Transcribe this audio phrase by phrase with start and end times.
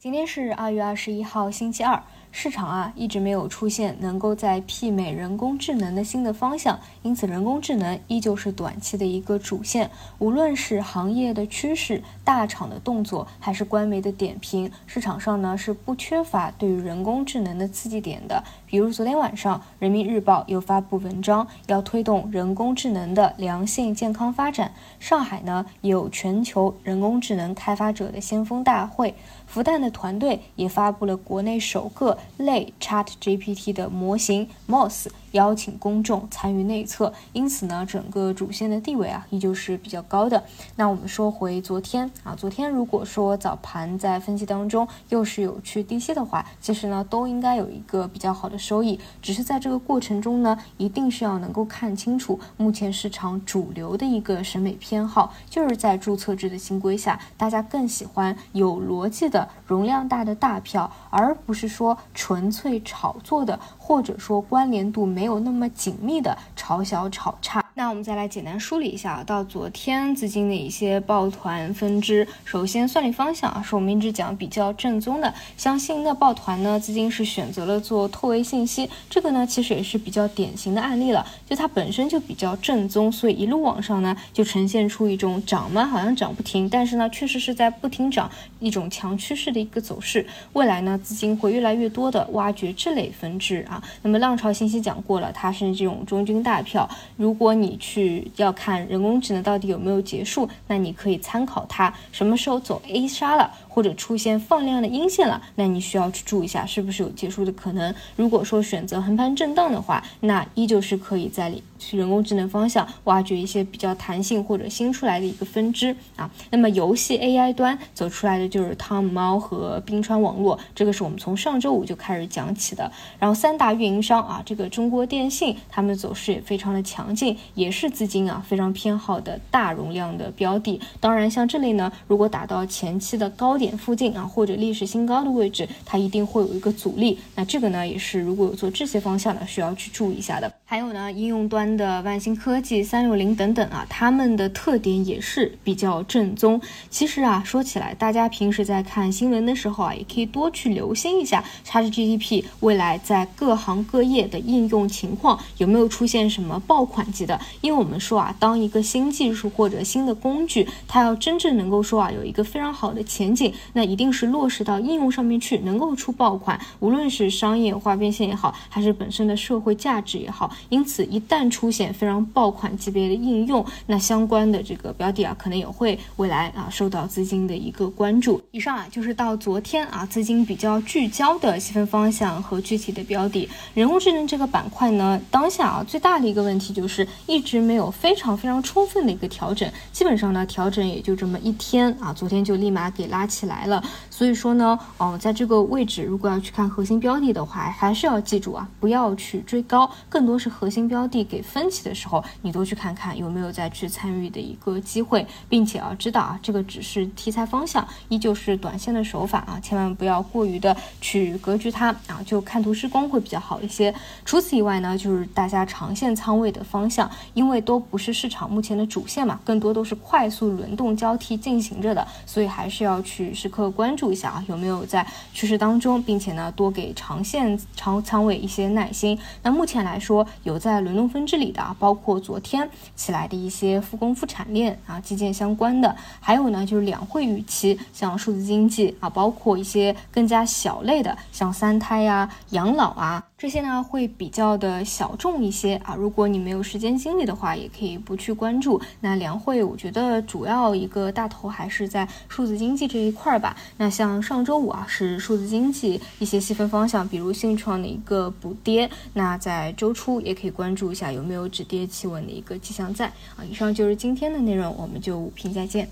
[0.00, 2.02] 今天是二月二十一号，星期二。
[2.32, 9.90] 市场啊一直没有出现能够在媲美人工智能的新的方向，因此人工智能依旧是短期的一个主线。
[10.18, 18.42] 无论是行业的趋势、大厂的动作，还是官媒的点评，市场上呢是不缺乏对于人工智能的刺激点的。
[18.64, 24.72] 比如昨天晚上，人民日报又发布文章，要推动人工智能的良性健康发展。
[25.00, 29.14] 上海呢有全球人工智能开发者的先锋大会，
[29.46, 32.16] 复旦的团队也发布了国内首个。
[32.36, 40.42] 类 Chat GPT 的模型 Moss 邀请公众参与内测，因此呢，整个主线的地位啊依旧是比较高的。
[40.76, 48.98] 那我们说回昨天啊，昨天如果说早盘在分析当中又是有去低吸的话，其实呢都应该有一个比较好的收益。
[49.20, 61.96] 只是在这个过程中呢，一定是要能够看清楚目前市场主流的一个审美偏好，就是在注册制的新规下，大家更喜欢有逻辑的、容量大的大票，而不是说。
[62.12, 63.58] 纯粹炒作的，
[63.90, 67.60] 或者说关联度没有那么紧密的炒小炒差。
[67.74, 72.28] 那我们再来简单梳理一下，到昨天资金的一些抱团分支。
[72.44, 75.32] 首先，算力方向啊，是我们一直讲比较正宗的。
[75.56, 81.26] 相信的抱团呢，资金是选择了做透微信息，这个呢其实也是比较典型的案例了。
[81.44, 88.30] 就它本身就比较正宗，所以一路往上呢，就呈现出一种涨嘛，好像涨不停，但是呢，确实是在不停涨，
[88.60, 90.24] 一种强趋势的一个走势。
[90.52, 93.79] 未来呢，资金会越来越多的挖掘这类分支啊。
[94.02, 103.50] 那么浪潮信息讲过了，它是这种中军大票，如果你去要看人工智能到底有没有结束，那你可以参考它什么时候走 A 杀了。
[103.72, 107.94] 或者出现放量的阴线了，那你需要去注意一下，是不是有结束的可能？
[108.16, 116.28] 如果说选择横盘震荡的话，那依旧是可以在里去人工智能方向挖掘一些比较弹性或者新出来的一个分支啊。
[116.50, 122.90] 那么游戏 AI 端走出来的就是汤姆猫和冰川网络，这个是我们从上周五就开始讲起的。
[123.20, 130.80] 然后三大运营商啊，这个中国电信他们的走势也非常的强劲，也是资金啊非常偏好的大容量的标的。
[130.98, 133.60] 当然，像这类呢，如果打到前期的高。
[133.60, 137.18] 点附近啊，或者历史新高的位置，它一定会有一个阻力。
[137.34, 140.50] 那这个呢，也是如果有做这些方向呢，需要去注意一下的。
[140.64, 146.58] 还有呢，应用端的万兴科技、三六零等等啊，他们的特点也是比较正宗。
[146.88, 157.40] 其实啊，说起来，大家平时在看新闻的时候啊，也可以多去留心一下 ChatGPT 未来在各各行各业的应用情况有没有出现什么爆款级的。
[157.60, 163.52] 因为我们说啊，当一个新技术或者新的工具，它要真正能够说啊，有一个非常好的前景。
[163.72, 170.54] 那一定是落实到应用上面去，能够出爆款，无论是商业化变现也好，还是本身的社会价值也好。
[170.68, 178.40] 因此，一旦出现非常爆款级别的应用，那相关的这个标的啊，可能也会未来啊受到资金的一个关注。
[178.52, 183.39] 以上啊就是到昨天啊资金比较聚焦的细分方向和具体的标的。
[183.74, 193.40] 人工智能这个板块呢，当下啊最大的一个问题就是一直没有非常非常充分的一个调整，基本上呢调整也就这么一天啊，昨天就立马给拉起。
[193.50, 213.94] 来了，所以说呢，哦，在这个位置，如果要去看核心标的的话，还是要记住啊，不要去追高，更多是核心标的给分歧的时候，你多去看看有没有再去参与的一个机会，并且要知道啊，这个只是题材方向，依旧是短线的手法啊，千万不要过于的去格局它啊，就看图施工会比较好一些。
[214.24, 223.32] 除此以外呢，就是大家长线仓位的方向，因为都不是市场目前的主线嘛，更多都是快速轮动交替进行着的，所以还是要去。
[223.32, 229.16] 时刻关注一下啊，有没有在趋势当中，并且呢，多给长线长仓位一些耐心。
[229.44, 243.19] 那目前来说，有在轮动分支里的啊，包括昨天起来的一些复工复产链啊，基建相关的，还有呢，就是两会预期，像数字经济啊，包括一些更加小类的，像三胎呀、养老啊。
[243.38, 248.80] 这些呢会比较的小众一些啊，如果你没有时间精力的话，也可以不去关注。
[249.00, 253.56] 那两会，我觉得主要一个大头还是在数字经济这一块儿吧。
[253.78, 258.90] 那像上周五啊，是数字经济一些细分方向，比如信创的一个补跌。
[259.14, 263.06] 那在周初也可以关注一下有没有止跌企稳的一个迹象在
[263.36, 263.44] 啊。
[263.50, 265.88] 以上就是今天的内容，我们就五评再见。